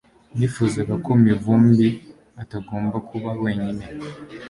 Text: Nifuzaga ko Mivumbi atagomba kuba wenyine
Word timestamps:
Nifuzaga 0.37 0.93
ko 1.05 1.11
Mivumbi 1.23 1.87
atagomba 2.41 2.97
kuba 3.09 3.29
wenyine 3.41 3.83